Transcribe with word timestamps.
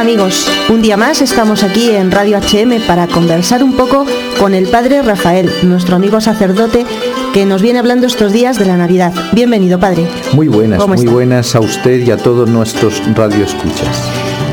amigos? 0.00 0.46
Un 0.70 0.80
día 0.80 0.96
más 0.96 1.20
estamos 1.20 1.62
aquí 1.62 1.90
en 1.90 2.10
Radio 2.10 2.38
HM 2.38 2.86
para 2.86 3.06
conversar 3.06 3.62
un 3.62 3.74
poco 3.74 4.06
con 4.38 4.54
el 4.54 4.66
Padre 4.66 5.02
Rafael, 5.02 5.50
nuestro 5.62 5.96
amigo 5.96 6.22
sacerdote 6.22 6.86
que 7.34 7.44
nos 7.44 7.60
viene 7.60 7.80
hablando 7.80 8.06
estos 8.06 8.32
días 8.32 8.58
de 8.58 8.64
la 8.64 8.78
Navidad. 8.78 9.12
Bienvenido, 9.32 9.78
Padre. 9.78 10.06
Muy 10.32 10.48
buenas, 10.48 10.86
muy 10.86 11.04
buenas 11.04 11.54
a 11.54 11.60
usted 11.60 12.00
y 12.00 12.10
a 12.10 12.16
todos 12.16 12.48
nuestros 12.48 13.02
radioescuchas. 13.14 14.02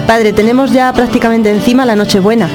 Padre, 0.06 0.34
tenemos 0.34 0.74
ya 0.74 0.92
prácticamente 0.92 1.50
encima 1.50 1.86
la 1.86 1.96
Nochebuena. 1.96 2.50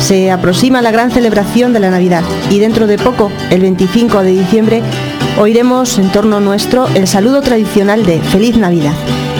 Se 0.00 0.30
aproxima 0.30 0.80
la 0.80 0.90
gran 0.90 1.10
celebración 1.10 1.74
de 1.74 1.80
la 1.80 1.90
Navidad 1.90 2.24
y 2.48 2.60
dentro 2.60 2.86
de 2.86 2.96
poco, 2.96 3.30
el 3.50 3.60
25 3.60 4.22
de 4.22 4.30
diciembre, 4.30 4.82
oiremos 5.38 5.98
en 5.98 6.10
torno 6.10 6.40
nuestro 6.40 6.88
el 6.94 7.06
saludo 7.06 7.42
tradicional 7.42 8.06
de 8.06 8.20
Feliz 8.20 8.56
Navidad. 8.56 8.94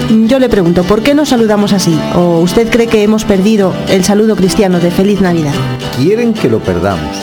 Yo 0.08 0.38
le 0.38 0.48
pregunto, 0.48 0.84
¿por 0.84 1.02
qué 1.02 1.14
nos 1.14 1.28
saludamos 1.28 1.74
así? 1.74 1.94
¿O 2.14 2.40
usted 2.40 2.70
cree 2.70 2.86
que 2.86 3.02
hemos 3.02 3.26
perdido 3.26 3.74
el 3.90 4.04
saludo 4.04 4.36
cristiano 4.36 4.80
de 4.80 4.90
Feliz 4.90 5.20
Navidad? 5.20 5.52
Quieren 5.98 6.32
que 6.32 6.48
lo 6.48 6.60
perdamos. 6.60 7.14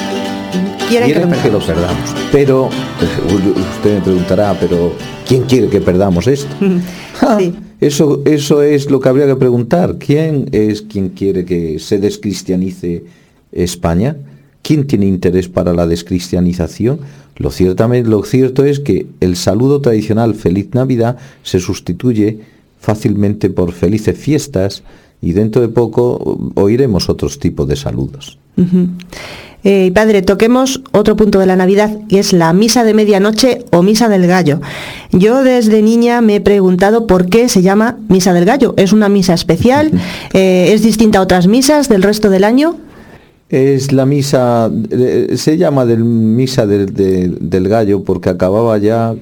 Quieren, 0.87 1.31
que, 1.41 1.49
lo, 1.49 1.59
perdamos. 1.59 2.15
Pero 2.31 2.69
usted 3.75 3.95
me 3.95 4.01
preguntará, 4.01 4.55
pero 4.59 4.93
¿quién 5.27 5.43
quiere 5.43 5.67
que 5.67 5.81
perdamos 5.81 6.27
esto? 6.27 6.55
eso, 7.81 8.21
eso 8.23 8.61
es 8.61 8.91
lo 8.91 8.99
que 8.99 9.09
habría 9.09 9.25
que 9.25 9.35
preguntar. 9.35 9.97
¿Quién 9.97 10.47
es 10.51 10.83
quien 10.83 11.09
quiere 11.09 11.43
que 11.43 11.79
se 11.79 11.97
descristianice 11.97 13.03
España? 13.51 14.15
¿Quién 14.61 14.85
tiene 14.85 15.07
interés 15.07 15.49
para 15.49 15.73
la 15.73 15.87
descristianización? 15.87 16.99
Lo, 17.37 17.49
ciertamente, 17.49 18.07
lo 18.09 18.23
cierto 18.23 18.63
es 18.63 18.79
que 18.79 19.07
el 19.21 19.37
saludo 19.37 19.81
tradicional 19.81 20.35
Feliz 20.35 20.69
Navidad 20.73 21.17
se 21.41 21.59
sustituye 21.59 22.41
fácilmente 22.85 23.49
por 23.49 23.71
felices 23.71 24.15
fiestas 24.15 24.83
y 25.19 25.33
dentro 25.33 25.61
de 25.61 25.69
poco 25.69 26.37
oiremos 26.53 27.09
otros 27.09 27.39
tipos 27.39 27.67
de 27.67 27.75
saludos. 27.75 28.37
Eh, 29.63 29.91
padre, 29.95 30.21
toquemos 30.21 30.83
otro 30.91 31.15
punto 31.15 31.39
de 31.39 31.47
la 31.47 31.55
Navidad 31.55 31.97
y 32.07 32.17
es 32.17 32.31
la 32.31 32.53
misa 32.53 32.83
de 32.83 32.93
medianoche 32.93 33.65
o 33.71 33.81
misa 33.81 34.07
del 34.07 34.27
gallo. 34.27 34.61
Yo 35.11 35.43
desde 35.43 35.81
niña 35.81 36.21
me 36.21 36.35
he 36.35 36.41
preguntado 36.41 37.07
por 37.07 37.25
qué 37.25 37.49
se 37.49 37.63
llama 37.63 37.97
misa 38.07 38.33
del 38.33 38.45
gallo. 38.45 38.75
¿Es 38.77 38.93
una 38.93 39.09
misa 39.09 39.33
especial? 39.33 39.91
Eh, 40.33 40.73
¿Es 40.73 40.83
distinta 40.83 41.19
a 41.19 41.21
otras 41.21 41.47
misas 41.47 41.87
del 41.87 42.03
resto 42.03 42.29
del 42.29 42.43
año? 42.43 42.75
Es 43.49 43.93
la 43.93 44.05
misa, 44.05 44.69
se 45.35 45.57
llama 45.57 45.85
del 45.85 46.03
misa 46.03 46.65
del, 46.65 46.93
del 46.93 47.69
gallo 47.69 48.03
porque 48.03 48.29
acababa 48.29 48.77
ya 48.77 49.15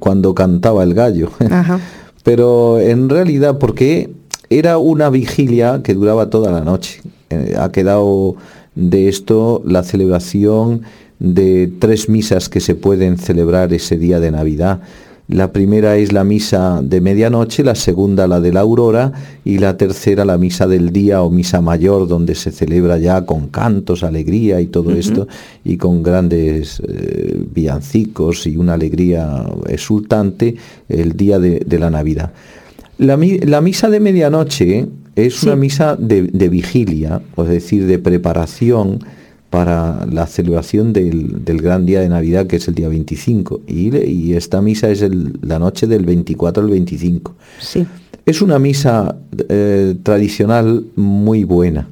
cuando 0.00 0.34
cantaba 0.34 0.82
el 0.82 0.94
gallo. 0.94 1.30
Ajá 1.48 1.78
pero 2.28 2.78
en 2.78 3.08
realidad 3.08 3.56
porque 3.56 4.10
era 4.50 4.76
una 4.76 5.08
vigilia 5.08 5.80
que 5.82 5.94
duraba 5.94 6.28
toda 6.28 6.52
la 6.52 6.60
noche. 6.60 7.00
Eh, 7.30 7.54
ha 7.58 7.72
quedado 7.72 8.36
de 8.74 9.08
esto 9.08 9.62
la 9.64 9.82
celebración 9.82 10.82
de 11.20 11.72
tres 11.78 12.10
misas 12.10 12.50
que 12.50 12.60
se 12.60 12.74
pueden 12.74 13.16
celebrar 13.16 13.72
ese 13.72 13.96
día 13.96 14.20
de 14.20 14.30
Navidad. 14.30 14.82
La 15.28 15.52
primera 15.52 15.98
es 15.98 16.12
la 16.12 16.24
misa 16.24 16.80
de 16.82 17.02
medianoche, 17.02 17.62
la 17.62 17.74
segunda 17.74 18.26
la 18.26 18.40
de 18.40 18.50
la 18.50 18.60
aurora 18.60 19.12
y 19.44 19.58
la 19.58 19.76
tercera 19.76 20.24
la 20.24 20.38
misa 20.38 20.66
del 20.66 20.90
día 20.90 21.22
o 21.22 21.28
misa 21.28 21.60
mayor, 21.60 22.08
donde 22.08 22.34
se 22.34 22.50
celebra 22.50 22.96
ya 22.96 23.26
con 23.26 23.48
cantos, 23.48 24.04
alegría 24.04 24.58
y 24.62 24.68
todo 24.68 24.92
esto, 24.92 25.28
y 25.64 25.76
con 25.76 26.02
grandes 26.02 26.80
eh, 26.88 27.44
villancicos 27.54 28.46
y 28.46 28.56
una 28.56 28.72
alegría 28.72 29.44
exultante 29.66 30.56
el 30.88 31.12
día 31.12 31.38
de, 31.38 31.78
la 31.78 31.90
Navidad. 31.90 32.32
La, 32.96 33.18
misa 33.18 33.90
de 33.90 34.00
medianoche 34.00 34.86
es 35.14 35.42
una 35.42 35.56
misa 35.56 35.94
de, 35.96 36.22
vigilia, 36.48 37.20
es 37.36 37.48
decir, 37.48 37.86
de 37.86 37.98
preparación 37.98 39.00
para 39.50 40.04
la 40.06 40.26
celebración 40.26 40.92
del, 40.92 41.42
gran 41.44 41.86
día 41.86 42.00
de 42.00 42.08
Navidad, 42.08 42.46
que 42.46 42.56
es 42.56 42.68
el 42.68 42.74
día 42.74 42.88
25. 42.88 43.62
Y, 43.66 44.32
esta 44.34 44.60
misa 44.60 44.90
es 44.90 45.04
la 45.42 45.58
noche 45.58 45.86
del 45.86 46.04
24 46.04 46.62
al 46.62 46.70
25. 46.70 47.34
Sí. 47.60 47.86
Es 48.26 48.42
una 48.42 48.58
misa 48.58 49.16
eh, 49.48 49.96
tradicional 50.02 50.84
muy 50.96 51.44
buena. 51.44 51.88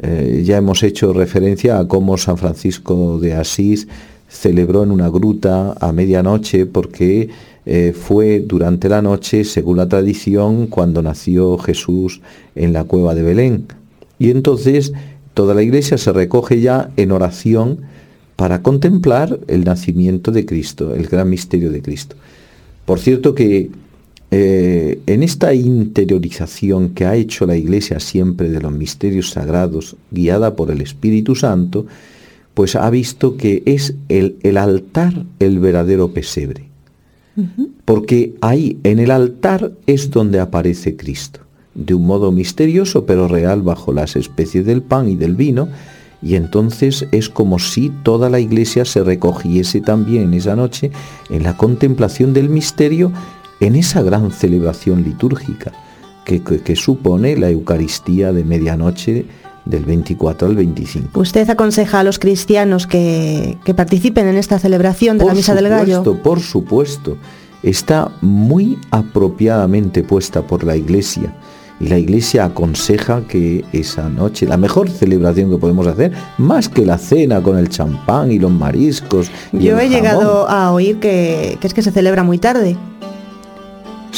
Eh, 0.00 0.42
ya 0.44 0.56
hemos 0.58 0.82
hecho 0.82 1.12
referencia 1.12 1.78
a 1.78 1.86
cómo 1.86 2.16
San 2.16 2.36
Francisco 2.36 3.18
de 3.20 3.34
Asís 3.34 3.86
celebró 4.28 4.82
en 4.82 4.90
una 4.90 5.08
gruta 5.08 5.74
a 5.80 5.92
medianoche 5.92 6.66
porque 6.66 7.30
eh, 7.64 7.92
fue 7.92 8.40
durante 8.40 8.88
la 8.88 9.02
noche, 9.02 9.44
según 9.44 9.76
la 9.76 9.88
tradición, 9.88 10.66
cuando 10.66 11.02
nació 11.02 11.58
Jesús 11.58 12.20
en 12.54 12.72
la 12.72 12.84
cueva 12.84 13.14
de 13.14 13.22
Belén. 13.22 13.66
Y 14.18 14.30
entonces 14.30 14.92
toda 15.38 15.54
la 15.54 15.62
iglesia 15.62 15.96
se 15.98 16.12
recoge 16.12 16.60
ya 16.60 16.90
en 16.96 17.12
oración 17.12 17.82
para 18.34 18.60
contemplar 18.60 19.38
el 19.46 19.62
nacimiento 19.62 20.32
de 20.32 20.44
Cristo, 20.44 20.96
el 20.96 21.06
gran 21.06 21.30
misterio 21.30 21.70
de 21.70 21.80
Cristo. 21.80 22.16
Por 22.84 22.98
cierto 22.98 23.36
que 23.36 23.70
eh, 24.32 24.98
en 25.06 25.22
esta 25.22 25.54
interiorización 25.54 26.88
que 26.88 27.04
ha 27.04 27.14
hecho 27.14 27.46
la 27.46 27.56
Iglesia 27.56 28.00
siempre 28.00 28.48
de 28.48 28.60
los 28.60 28.72
misterios 28.72 29.30
sagrados, 29.30 29.94
guiada 30.10 30.56
por 30.56 30.72
el 30.72 30.80
Espíritu 30.80 31.36
Santo, 31.36 31.86
pues 32.52 32.74
ha 32.74 32.90
visto 32.90 33.36
que 33.36 33.62
es 33.64 33.94
el, 34.08 34.38
el 34.42 34.56
altar 34.56 35.24
el 35.38 35.60
verdadero 35.60 36.10
pesebre. 36.10 36.64
Porque 37.84 38.34
ahí, 38.40 38.76
en 38.82 38.98
el 38.98 39.12
altar, 39.12 39.70
es 39.86 40.10
donde 40.10 40.40
aparece 40.40 40.96
Cristo, 40.96 41.38
de 41.78 41.94
un 41.94 42.06
modo 42.06 42.32
misterioso 42.32 43.06
pero 43.06 43.28
real 43.28 43.62
bajo 43.62 43.92
las 43.92 44.16
especies 44.16 44.66
del 44.66 44.82
pan 44.82 45.08
y 45.08 45.16
del 45.16 45.36
vino, 45.36 45.68
y 46.20 46.34
entonces 46.34 47.06
es 47.12 47.28
como 47.28 47.60
si 47.60 47.90
toda 48.02 48.28
la 48.28 48.40
iglesia 48.40 48.84
se 48.84 49.04
recogiese 49.04 49.80
también 49.80 50.24
en 50.24 50.34
esa 50.34 50.56
noche 50.56 50.90
en 51.30 51.44
la 51.44 51.56
contemplación 51.56 52.32
del 52.32 52.48
misterio 52.48 53.12
en 53.60 53.76
esa 53.76 54.02
gran 54.02 54.32
celebración 54.32 55.04
litúrgica 55.04 55.72
que, 56.24 56.76
supone 56.76 57.38
la 57.38 57.48
Eucaristía 57.48 58.34
de 58.34 58.44
medianoche 58.44 59.24
del 59.64 59.84
24 59.84 60.48
al 60.48 60.56
25. 60.56 61.18
¿Usted 61.18 61.48
aconseja 61.48 62.00
a 62.00 62.04
los 62.04 62.18
cristianos 62.18 62.86
que, 62.86 63.56
participen 63.74 64.26
en 64.26 64.36
esta 64.36 64.58
celebración 64.58 65.16
de 65.16 65.24
la 65.24 65.32
Misa 65.32 65.54
del 65.54 65.70
Gallo? 65.70 66.02
Por 66.22 66.40
supuesto, 66.40 67.16
está 67.62 68.10
muy 68.20 68.78
apropiadamente 68.90 70.02
puesta 70.02 70.42
por 70.42 70.64
la 70.64 70.76
Iglesia. 70.76 71.34
Y 71.80 71.88
la 71.88 71.98
iglesia 71.98 72.44
aconseja 72.44 73.22
que 73.28 73.64
esa 73.72 74.08
noche, 74.08 74.46
la 74.46 74.56
mejor 74.56 74.90
celebración 74.90 75.50
que 75.50 75.58
podemos 75.58 75.86
hacer, 75.86 76.12
más 76.38 76.68
que 76.68 76.84
la 76.84 76.98
cena 76.98 77.40
con 77.40 77.56
el 77.56 77.68
champán 77.68 78.32
y 78.32 78.38
los 78.38 78.50
mariscos. 78.50 79.30
Yo 79.52 79.78
he 79.78 79.88
llegado 79.88 80.48
a 80.48 80.72
oír 80.72 80.98
que, 80.98 81.56
que 81.60 81.66
es 81.66 81.74
que 81.74 81.82
se 81.82 81.92
celebra 81.92 82.22
muy 82.24 82.38
tarde 82.38 82.76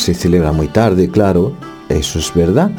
se 0.00 0.15
celebra 0.15 0.53
muy 0.53 0.69
tarde, 0.69 1.09
claro, 1.09 1.53
eso 1.88 2.19
es 2.19 2.32
verdad. 2.34 2.71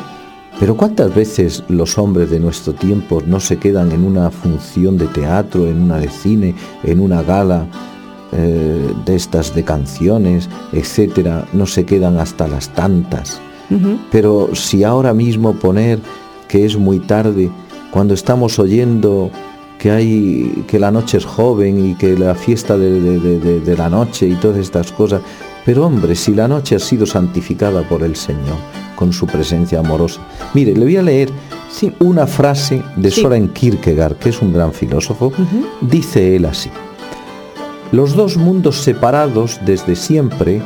Pero 0.60 0.76
¿cuántas 0.76 1.14
veces 1.14 1.64
los 1.70 1.98
hombres 1.98 2.30
de 2.30 2.40
nuestro 2.40 2.74
tiempo 2.74 3.22
no 3.26 3.40
se 3.40 3.58
quedan 3.58 3.92
en 3.92 4.04
una 4.04 4.30
función 4.32 4.98
de 4.98 5.08
teatro, 5.08 5.68
en 5.68 5.82
una 5.82 5.98
de 5.98 6.10
cine, 6.10 6.56
en 6.84 7.00
una 7.00 7.24
gala 7.24 7.68
eh, 8.32 8.94
de 9.06 9.16
estas 9.16 9.56
de 9.56 9.64
canciones, 9.64 10.50
etcétera, 10.72 11.48
no 11.54 11.66
se 11.66 11.86
quedan 11.86 12.18
hasta 12.18 12.48
las 12.48 12.70
tantas? 12.70 13.40
Pero 14.12 14.50
si 14.54 14.84
ahora 14.84 15.14
mismo 15.14 15.54
poner 15.54 16.00
que 16.48 16.66
es 16.66 16.78
muy 16.78 17.00
tarde, 17.00 17.50
cuando 17.92 18.14
estamos 18.14 18.60
oyendo 18.60 19.32
que 19.80 19.92
hay 19.92 20.64
que 20.68 20.78
la 20.78 20.92
noche 20.92 21.18
es 21.18 21.26
joven 21.26 21.86
y 21.86 21.96
que 21.96 22.18
la 22.18 22.36
fiesta 22.36 22.78
de 22.78 23.76
la 23.78 23.90
noche 23.90 24.28
y 24.28 24.36
todas 24.36 24.58
estas 24.58 24.92
cosas, 24.92 25.22
pero 25.66 25.86
hombre, 25.86 26.16
si 26.16 26.34
la 26.34 26.48
noche 26.48 26.76
ha 26.76 26.80
sido 26.80 27.06
santificada 27.06 27.88
por 27.88 28.04
el 28.04 28.16
Señor 28.16 28.58
con 28.96 29.14
su 29.14 29.26
presencia 29.26 29.80
amorosa. 29.80 30.22
Mire, 30.54 30.76
le 30.76 30.86
voy 30.86 30.98
a 30.98 31.02
leer 31.02 31.32
una 32.00 32.28
frase 32.28 32.84
de 32.96 33.10
Soren 33.10 33.48
Kierkegaard, 33.50 34.18
que 34.18 34.30
es 34.30 34.42
un 34.42 34.54
gran 34.54 34.74
filósofo. 34.74 35.32
Dice 35.82 36.36
él 36.36 36.46
así. 36.46 36.70
Los 37.92 38.16
dos 38.16 38.38
mundos 38.38 38.78
separados 38.78 39.60
desde 39.66 39.96
siempre, 39.96 40.62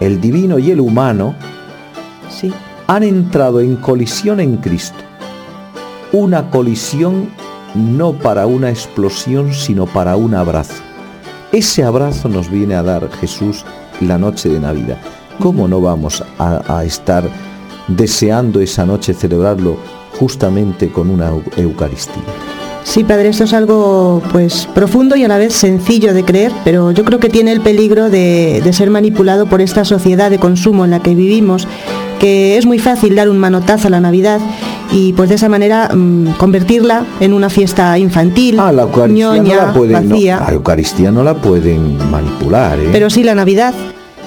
el 0.00 0.20
divino 0.20 0.58
y 0.58 0.70
el 0.70 0.80
humano, 0.80 1.34
sí. 2.30 2.52
han 2.86 3.02
entrado 3.02 3.60
en 3.60 3.76
colisión 3.76 4.40
en 4.40 4.56
Cristo. 4.56 4.98
Una 6.12 6.50
colisión 6.50 7.30
no 7.74 8.12
para 8.12 8.46
una 8.46 8.70
explosión, 8.70 9.52
sino 9.52 9.86
para 9.86 10.16
un 10.16 10.34
abrazo. 10.34 10.82
Ese 11.52 11.84
abrazo 11.84 12.28
nos 12.28 12.50
viene 12.50 12.74
a 12.74 12.82
dar 12.82 13.10
Jesús 13.10 13.64
la 14.00 14.18
noche 14.18 14.48
de 14.48 14.60
Navidad. 14.60 14.98
¿Cómo 15.38 15.68
no 15.68 15.80
vamos 15.80 16.22
a, 16.38 16.84
estar 16.84 17.28
deseando 17.86 18.60
esa 18.60 18.84
noche 18.84 19.14
celebrarlo 19.14 19.76
justamente 20.18 20.90
con 20.90 21.10
una 21.10 21.30
Eucaristía? 21.56 22.22
Sí, 22.88 23.04
padre, 23.04 23.28
esto 23.28 23.44
es 23.44 23.52
algo 23.52 24.22
pues 24.32 24.66
profundo 24.74 25.14
y 25.14 25.22
a 25.22 25.28
la 25.28 25.36
vez 25.36 25.52
sencillo 25.52 26.14
de 26.14 26.24
creer, 26.24 26.52
pero 26.64 26.90
yo 26.90 27.04
creo 27.04 27.20
que 27.20 27.28
tiene 27.28 27.52
el 27.52 27.60
peligro 27.60 28.08
de, 28.08 28.62
de, 28.64 28.72
ser 28.72 28.88
manipulado 28.88 29.44
por 29.44 29.60
esta 29.60 29.84
sociedad 29.84 30.30
de 30.30 30.38
consumo 30.38 30.86
en 30.86 30.92
la 30.92 31.00
que 31.00 31.14
vivimos, 31.14 31.68
que 32.18 32.56
es 32.56 32.64
muy 32.64 32.78
fácil 32.78 33.14
dar 33.14 33.28
un 33.28 33.36
manotazo 33.36 33.88
a 33.88 33.90
la 33.90 34.00
Navidad 34.00 34.40
y 34.90 35.12
pues 35.12 35.28
de 35.28 35.34
esa 35.34 35.50
manera 35.50 35.90
mm, 35.94 36.38
convertirla 36.38 37.04
en 37.20 37.34
una 37.34 37.50
fiesta 37.50 37.98
infantil, 37.98 38.58
ah, 38.58 38.72
la 38.72 38.84
Eucaristía 38.84 39.42
no 39.42 39.54
la 39.54 39.72
pueden, 39.74 40.08
la 40.08 40.50
Eucaristía 40.50 41.12
no 41.12 41.22
la 41.22 41.34
pueden 41.34 42.10
manipular. 42.10 42.78
¿eh? 42.80 42.88
Pero 42.90 43.10
sí 43.10 43.22
la 43.22 43.34
Navidad. 43.34 43.74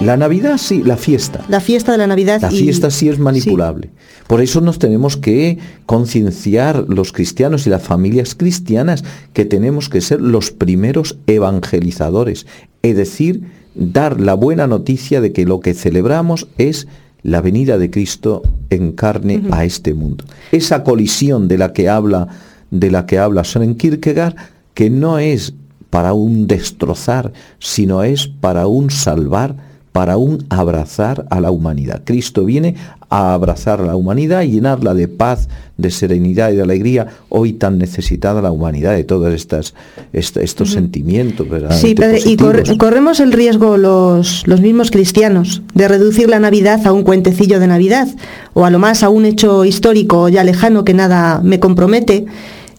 La 0.03 0.18
Navidad 0.18 0.57
sí, 0.57 0.81
la 0.83 0.98
fiesta. 0.98 1.45
La 1.48 1.59
fiesta 1.59 1.92
de 1.92 2.00
la 2.00 2.07
Navidad. 2.07 2.42
La 2.42 2.50
fiesta 2.50 2.89
sí 2.89 3.07
es 3.07 3.19
manipulable. 3.19 3.92
Por 4.25 4.42
eso 4.42 4.59
nos 4.59 4.80
tenemos 4.80 5.15
que 5.15 5.59
concienciar 5.86 6.86
los 6.88 7.12
cristianos 7.12 7.68
y 7.68 7.69
las 7.69 7.83
familias 7.83 8.33
cristianas 8.33 9.03
que 9.33 9.45
tenemos 9.45 9.89
que 9.89 10.01
ser 10.01 10.19
los 10.19 10.51
primeros 10.51 11.18
evangelizadores. 11.27 12.48
Es 12.81 12.98
decir, 12.98 13.44
dar 13.75 14.19
la 14.19 14.33
buena 14.33 14.65
noticia 14.65 15.21
de 15.21 15.33
que 15.33 15.45
lo 15.45 15.59
que 15.59 15.75
celebramos 15.75 16.48
es 16.57 16.88
la 17.21 17.42
venida 17.42 17.77
de 17.77 17.92
Cristo 17.92 18.42
en 18.71 18.94
carne 18.94 19.44
a 19.51 19.65
este 19.65 19.94
mundo. 19.94 20.25
Esa 20.51 20.83
colisión 20.83 21.48
de 21.48 21.59
la 21.59 21.74
que 21.74 21.89
habla 21.89 22.27
de 22.71 22.89
la 22.89 23.06
que 23.06 23.19
habla 23.19 23.44
Søren 23.44 23.75
Kierkegaard, 23.75 24.36
que 24.74 24.89
no 24.89 25.19
es 25.19 25.53
para 25.92 26.13
un 26.13 26.48
destrozar, 26.48 27.33
sino 27.59 28.01
es 28.01 28.27
para 28.27 28.65
un 28.65 28.89
salvar 28.89 29.71
para 29.92 30.18
un 30.18 30.46
abrazar 30.50 31.26
a 31.30 31.42
la 31.42 31.52
humanidad. 31.52 32.02
Cristo 32.06 32.46
viene 32.46 32.76
a 33.10 33.34
abrazar 33.34 33.82
a 33.82 33.86
la 33.86 33.98
humanidad 33.98 34.44
y 34.44 34.52
llenarla 34.52 34.94
de 34.94 35.10
paz, 35.10 35.50
de 35.78 35.92
serenidad 35.92 36.52
y 36.52 36.56
de 36.56 36.62
alegría, 36.62 37.08
hoy 37.28 37.54
tan 37.54 37.78
necesitada 37.78 38.42
la 38.42 38.52
humanidad 38.52 38.96
de 38.96 39.04
todos 39.04 39.34
estas, 39.34 39.74
estos 40.14 40.72
sentimientos. 40.72 41.48
Sí, 41.72 41.94
y 42.26 42.38
corremos 42.78 43.20
el 43.20 43.34
riesgo 43.34 43.76
los, 43.76 44.48
los 44.48 44.62
mismos 44.62 44.92
cristianos 44.92 45.62
de 45.74 45.90
reducir 45.90 46.30
la 46.30 46.40
Navidad 46.40 46.88
a 46.88 46.94
un 46.94 47.04
cuentecillo 47.04 47.60
de 47.60 47.68
Navidad 47.68 48.08
o 48.54 48.64
a 48.64 48.70
lo 48.70 48.80
más 48.80 49.04
a 49.04 49.10
un 49.10 49.26
hecho 49.26 49.66
histórico 49.66 50.30
ya 50.30 50.46
lejano 50.46 50.86
que 50.86 50.94
nada 50.94 51.42
me 51.44 51.60
compromete. 51.60 52.26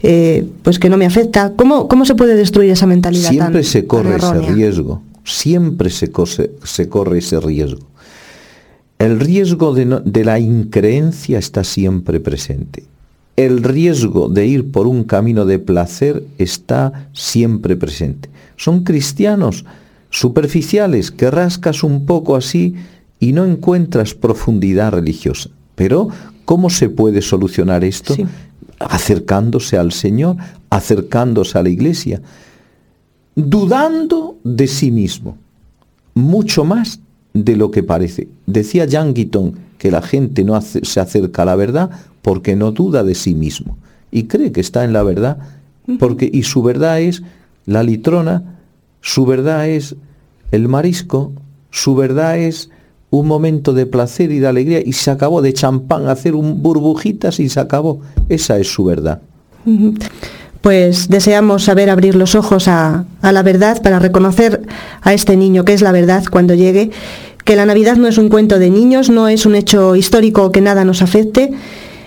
Eh, 0.05 0.44
pues 0.65 0.81
que 0.81 0.88
no 0.88 0.97
me 0.97 1.06
afecta. 1.06 1.53
¿Cómo, 1.55 1.87
¿Cómo 1.87 2.05
se 2.05 2.17
puede 2.17 2.35
destruir 2.35 2.73
esa 2.73 2.87
mentalidad? 2.87 3.31
Siempre 3.31 3.62
se 3.62 3.87
corre 3.87 4.17
ese 4.17 4.41
riesgo 4.53 5.00
Siempre 5.24 5.90
se, 5.90 6.10
corre 6.10 7.19
ese 7.19 7.40
riesgo. 7.40 7.86
El 8.98 9.20
riesgo 9.20 9.74
de, 9.74 10.24
la 10.24 10.38
increencia 10.38 11.38
está 11.38 11.64
siempre 11.64 12.20
presente. 12.20 12.84
El 13.36 13.62
riesgo 13.62 14.28
de 14.28 14.46
ir 14.46 14.70
por 14.70 14.86
un 14.86 15.04
camino 15.04 15.44
de 15.44 15.58
placer 15.58 16.24
está 16.38 17.08
siempre 17.12 17.76
presente. 17.76 18.28
Son 18.56 18.84
cristianos 18.84 19.64
superficiales 20.10 21.10
que 21.10 21.30
rascas 21.30 21.82
un 21.82 22.04
poco 22.04 22.36
así 22.36 22.74
y 23.19 23.32
no 23.32 23.44
encuentras 23.44 24.14
profundidad 24.14 24.92
religiosa. 24.92 25.50
Pero, 25.74 26.08
¿cómo 26.44 26.69
se 26.69 26.90
puede 26.90 27.22
solucionar 27.22 27.84
esto? 27.84 28.14
Acercándose 28.78 29.78
al 29.78 29.92
Señor, 29.92 30.36
acercándose 30.69 31.58
a 31.58 31.62
la 31.62 31.70
iglesia 31.70 32.20
dudando 33.34 34.37
de 34.44 34.67
sí 34.67 34.90
mismo, 34.90 35.37
mucho 36.14 36.64
más 36.64 37.00
de 37.32 37.56
lo 37.56 37.70
que 37.70 37.82
parece. 37.82 38.29
Decía 38.46 38.87
Jan 38.88 39.14
Guiton 39.14 39.55
que 39.79 39.90
la 39.90 40.02
gente 40.02 40.44
no 40.44 40.61
se 40.61 41.00
acerca 41.00 41.43
a 41.43 41.46
la 41.46 41.56
verdad 41.56 41.90
porque 42.20 42.55
no 42.55 42.70
duda 42.70 43.02
de 43.02 43.14
sí 43.14 43.34
mismo 43.34 43.76
y 44.11 44.25
cree 44.25 44.52
que 44.52 44.61
está 44.61 44.84
en 44.84 44.93
la 44.93 45.02
verdad 45.02 45.38
porque 45.99 46.31
y 46.32 46.44
su 46.44 46.62
verdad 46.62 47.00
es 47.00 47.23
la 47.67 47.82
litrona, 47.82 48.58
su 49.00 49.26
verdad 49.26 49.69
es 49.69 49.96
el 50.52 50.69
marisco, 50.69 51.32
su 51.70 51.96
verdad 51.96 52.38
es 52.38 52.70
un 53.11 53.26
momento 53.26 53.73
de 53.73 53.87
placer 53.87 54.31
y 54.31 54.38
de 54.38 54.46
alegría 54.46 54.81
y 54.84 54.93
se 54.93 55.11
acabó 55.11 55.43
de 55.43 55.52
champán, 55.52 56.08
hacer 56.08 56.34
un 56.34 56.62
burbujitas 56.62 57.40
y 57.40 57.49
se 57.49 57.58
acabó. 57.58 58.00
Esa 58.29 58.58
es 58.58 58.69
su 58.69 58.84
verdad 58.84 59.20
pues 60.62 61.09
deseamos 61.09 61.64
saber 61.64 61.91
abrir 61.91 62.14
los 62.14 62.35
ojos 62.35 62.69
a, 62.69 63.05
la 63.20 63.43
verdad 63.43 63.82
para 63.82 63.99
reconocer 63.99 64.62
a 65.03 65.12
este 65.12 65.37
niño 65.37 65.64
que 65.64 65.75
es 65.75 65.82
la 65.82 65.93
verdad 65.93 66.25
cuando 66.31 66.55
llegue, 66.55 66.91
que 67.44 67.56
la 67.56 67.67
Navidad 67.67 67.97
no 67.97 68.06
es 68.06 68.17
un 68.17 68.29
cuento 68.29 68.59
de 68.59 68.70
niños, 68.70 69.11
no 69.11 69.29
es 69.29 69.44
un 69.44 69.56
hecho 69.56 69.97
histórico 69.97 70.53
que 70.53 70.61
nada 70.61 70.85
nos 70.85 71.03
afecte, 71.03 71.50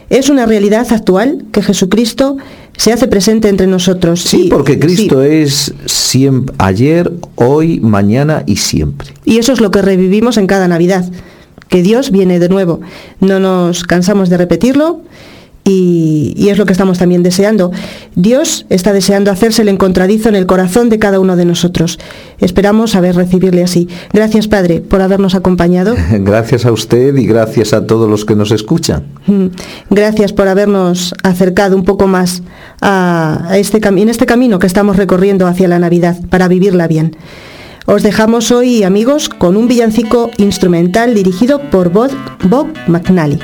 es 0.09 0.29
una 0.29 0.45
realidad 0.45 0.87
actual 0.89 1.45
que 1.51 1.61
Jesucristo 1.61 2.37
se 2.77 2.93
hace 2.93 3.07
presente 3.07 3.49
entre 3.49 3.67
nosotros. 3.67 4.21
Sí, 4.21 4.47
porque 4.49 4.79
Cristo 4.79 5.21
es 5.21 5.73
siempre, 5.85 6.55
ayer, 6.57 7.11
hoy, 7.35 7.79
mañana 7.81 8.43
y 8.45 8.57
siempre. 8.57 9.09
Y 9.25 9.37
eso 9.39 9.51
es 9.51 9.59
lo 9.59 9.71
que 9.71 9.81
revivimos 9.81 10.37
en 10.37 10.47
cada 10.47 10.67
Navidad, 10.67 11.05
que 11.67 11.81
Dios 11.81 12.11
viene 12.11 12.39
de 12.39 12.47
nuevo. 12.47 12.79
No 13.19 13.39
nos 13.39 13.83
cansamos 13.83 14.29
de 14.29 14.37
repetirlo 14.37 15.01
y, 15.67 16.47
es 16.47 16.59
lo 16.59 16.65
que 16.65 16.73
estamos 16.73 16.99
también 16.99 17.23
deseando. 17.23 17.71
Dios 18.15 18.67
está 18.69 18.93
deseando 18.93 19.31
hacerse 19.31 19.63
el 19.63 19.69
encontradizo 19.69 20.29
en 20.29 20.35
el 20.35 20.45
corazón 20.45 20.89
de 20.89 20.99
cada 20.99 21.19
uno 21.19 21.35
de 21.35 21.45
nosotros. 21.45 21.99
Esperamos 22.37 22.91
saber 22.91 23.15
recibirle 23.15 23.63
así. 23.63 23.89
Gracias, 24.13 24.47
Padre, 24.47 24.81
por 24.81 25.01
habernos 25.01 25.33
acompañado. 25.33 25.95
Gracias 26.11 26.65
a 26.65 26.71
usted 26.71 27.15
y 27.15 27.25
gracias 27.25 27.73
a 27.73 27.87
todos 27.87 28.09
los 28.09 28.25
que 28.25 28.35
nos 28.35 28.51
escuchan. 28.51 29.05
Mm, 29.25 29.47
gracias 29.89 30.33
por 30.33 30.47
habernos 30.47 31.15
acercado 31.23 31.75
un 31.75 31.83
poco 31.83 32.07
más 32.07 32.43
a, 32.81 33.49
este, 33.55 33.79
en 33.83 34.09
este 34.09 34.25
camino 34.25 34.59
que 34.59 34.67
estamos 34.67 34.97
recorriendo 34.97 35.47
hacia 35.47 35.67
la 35.67 35.79
Navidad 35.79 36.17
para 36.29 36.47
vivirla 36.47 36.87
bien. 36.87 37.17
Os 37.87 38.03
dejamos 38.03 38.51
hoy, 38.51 38.83
amigos, 38.83 39.29
con 39.29 39.57
un 39.57 39.67
villancico 39.67 40.29
instrumental 40.37 41.13
dirigido 41.15 41.59
por 41.71 41.89
Bob, 41.89 42.11
Bob 42.47 42.67
McNally. 42.87 43.39